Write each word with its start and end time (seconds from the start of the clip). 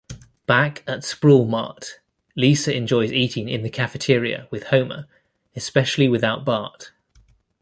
Back 0.47 0.83
at 0.87 1.03
Sprawl-Mart, 1.03 1.99
Lisa 2.35 2.75
enjoys 2.75 3.11
eating 3.13 3.47
in 3.47 3.61
the 3.61 3.69
cafeteria 3.69 4.47
with 4.49 4.63
Homer, 4.63 5.05
especially 5.55 6.07
without 6.09 6.43
Bart. 6.43 6.89